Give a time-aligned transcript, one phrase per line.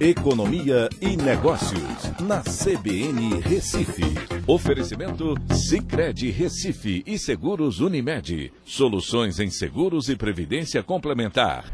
[0.00, 4.02] Economia e Negócios, na CBN Recife.
[4.46, 8.50] Oferecimento Cicred Recife e Seguros Unimed.
[8.64, 11.70] Soluções em seguros e previdência complementar.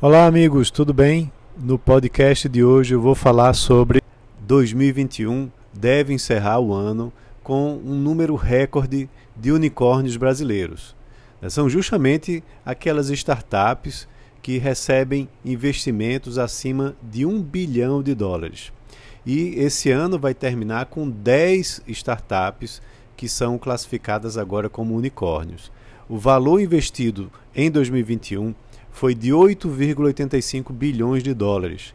[0.00, 1.30] Olá, amigos, tudo bem?
[1.54, 4.00] No podcast de hoje eu vou falar sobre
[4.40, 9.06] 2021 deve encerrar o ano com um número recorde
[9.36, 10.96] de unicórnios brasileiros.
[11.50, 14.08] São justamente aquelas startups
[14.42, 18.72] que recebem investimentos acima de um bilhão de dólares.
[19.24, 22.80] E esse ano vai terminar com 10 startups
[23.16, 25.70] que são classificadas agora como unicórnios.
[26.08, 28.54] O valor investido em 2021
[28.90, 31.94] foi de 8,85 bilhões de dólares.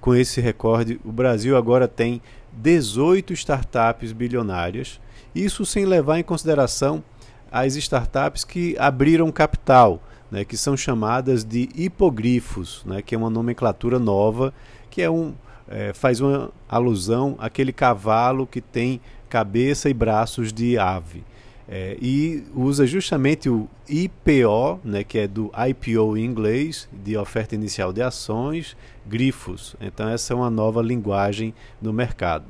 [0.00, 2.20] Com esse recorde, o Brasil agora tem
[2.52, 5.00] 18 startups bilionárias,
[5.34, 7.02] isso sem levar em consideração
[7.50, 10.02] as startups que abriram capital,
[10.36, 14.52] né, que são chamadas de hipogrifos, né, que é uma nomenclatura nova,
[14.90, 15.32] que é um,
[15.66, 21.24] é, faz uma alusão àquele cavalo que tem cabeça e braços de ave.
[21.66, 27.54] É, e usa justamente o IPO, né, que é do IPO em inglês, de oferta
[27.54, 28.76] inicial de ações,
[29.06, 29.74] grifos.
[29.80, 32.44] Então, essa é uma nova linguagem no mercado.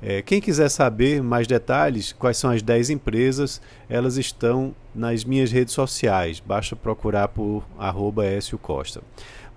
[0.00, 5.50] É, quem quiser saber mais detalhes, quais são as 10 empresas, elas estão nas minhas
[5.50, 6.40] redes sociais.
[6.44, 8.22] Basta procurar por arroba
[8.62, 9.02] Costa.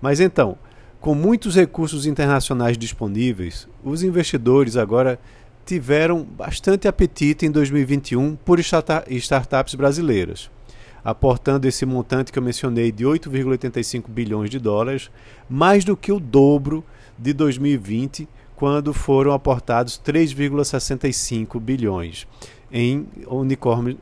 [0.00, 0.58] Mas então,
[1.00, 5.18] com muitos recursos internacionais disponíveis, os investidores agora
[5.64, 10.50] tiveram bastante apetite em 2021 por startups brasileiras,
[11.04, 15.08] aportando esse montante que eu mencionei de 8,85 bilhões de dólares,
[15.48, 16.84] mais do que o dobro
[17.16, 18.28] de 2020
[18.62, 22.28] quando foram aportados 3,65 bilhões
[22.70, 23.08] em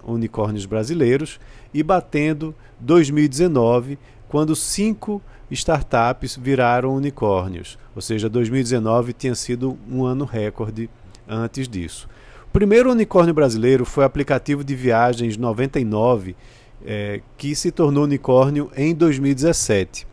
[0.04, 1.40] unicórnios brasileiros
[1.72, 10.26] e batendo 2019, quando cinco startups viraram unicórnios, ou seja, 2019 tinha sido um ano
[10.26, 10.90] recorde
[11.26, 12.06] antes disso.
[12.46, 16.36] O primeiro unicórnio brasileiro foi o aplicativo de viagens 99,
[16.84, 20.06] é, que se tornou unicórnio em 2017.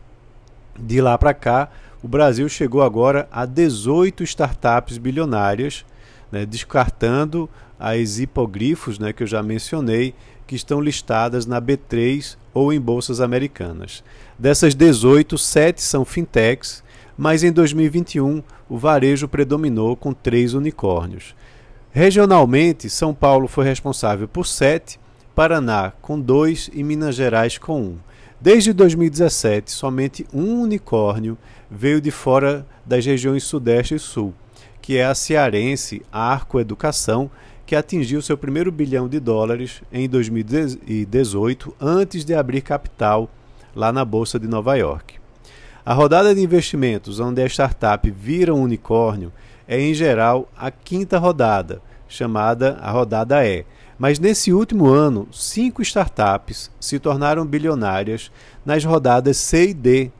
[0.79, 1.69] De lá para cá,
[2.01, 5.85] o Brasil chegou agora a 18 startups bilionárias,
[6.31, 7.49] né, descartando
[7.79, 10.13] as hipogrifos né, que eu já mencionei,
[10.45, 14.03] que estão listadas na B3 ou em bolsas americanas.
[14.37, 16.83] Dessas 18, 7 são fintechs,
[17.17, 21.35] mas em 2021 o varejo predominou com três unicórnios.
[21.91, 24.99] Regionalmente, São Paulo foi responsável por 7,
[25.33, 27.83] Paraná com 2 e Minas Gerais com 1.
[27.83, 27.97] Um.
[28.39, 31.35] Desde 2017, somente um unicórnio
[31.71, 34.31] veio de fora das regiões Sudeste e Sul,
[34.79, 37.31] que é a cearense Arco Educação,
[37.65, 43.27] que atingiu seu primeiro bilhão de dólares em 2018, antes de abrir capital
[43.75, 45.15] lá na Bolsa de Nova York.
[45.83, 49.33] A rodada de investimentos, onde a startup vira um unicórnio,
[49.67, 53.65] é em geral a quinta rodada, chamada a rodada E.
[53.97, 58.31] Mas nesse último ano, cinco startups se tornaram bilionárias
[58.65, 60.11] nas rodadas C e D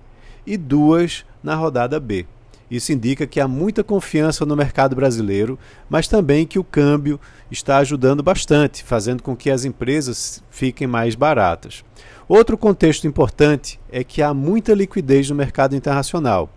[0.46, 2.26] e duas na rodada B.
[2.70, 5.58] Isso indica que há muita confiança no mercado brasileiro,
[5.90, 7.18] mas também que o câmbio
[7.50, 11.86] está ajudando bastante, fazendo com que as empresas fiquem mais baratas.
[12.28, 16.50] Outro contexto importante é que há muita liquidez no mercado internacional.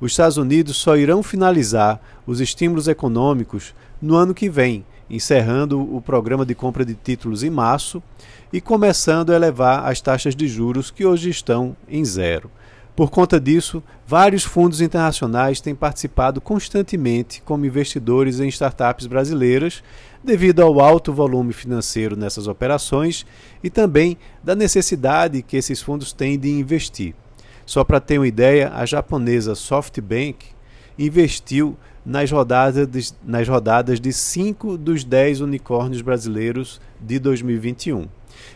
[0.00, 6.00] Os Estados Unidos só irão finalizar os estímulos econômicos no ano que vem, encerrando o
[6.00, 8.02] programa de compra de títulos em março
[8.52, 12.50] e começando a elevar as taxas de juros que hoje estão em zero.
[12.98, 19.84] Por conta disso, vários fundos internacionais têm participado constantemente como investidores em startups brasileiras,
[20.24, 23.24] devido ao alto volume financeiro nessas operações
[23.62, 27.14] e também da necessidade que esses fundos têm de investir.
[27.64, 30.46] Só para ter uma ideia, a japonesa SoftBank
[30.98, 31.76] investiu
[32.08, 38.06] nas rodadas, de, nas rodadas de 5 dos 10 unicórnios brasileiros de 2021.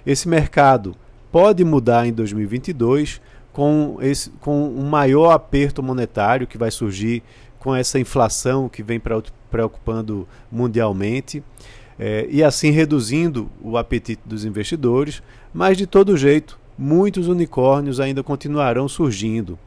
[0.06, 0.96] Esse mercado
[1.30, 3.20] pode mudar em 2022
[3.52, 7.22] com, esse, com um maior aperto monetário que vai surgir
[7.58, 9.00] com essa inflação que vem
[9.50, 11.44] preocupando mundialmente,
[11.98, 15.22] é, e assim reduzindo o apetite dos investidores,
[15.52, 19.58] mas de todo jeito, muitos unicórnios ainda continuarão surgindo,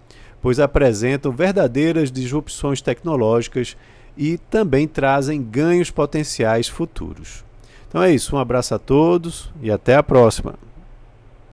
[0.45, 3.75] pois apresentam verdadeiras disrupções tecnológicas
[4.15, 7.43] e também trazem ganhos potenciais futuros.
[7.87, 10.53] Então é isso, um abraço a todos e até a próxima.